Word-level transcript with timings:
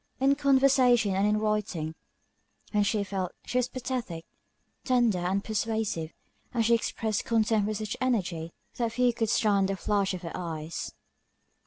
In 0.19 0.33
conversation, 0.33 1.13
and 1.13 1.27
in 1.27 1.37
writing, 1.37 1.93
when 2.71 2.81
she 2.81 3.03
felt, 3.03 3.33
she 3.45 3.59
was 3.59 3.67
pathetic, 3.67 4.25
tender 4.83 5.19
and 5.19 5.43
persuasive; 5.43 6.11
and 6.51 6.65
she 6.65 6.73
expressed 6.73 7.23
contempt 7.25 7.67
with 7.67 7.77
such 7.77 7.95
energy, 8.01 8.51
that 8.77 8.93
few 8.93 9.13
could 9.13 9.29
stand 9.29 9.69
the 9.69 9.75
flash 9.75 10.15
of 10.15 10.23
her 10.23 10.31
eyes. 10.33 10.91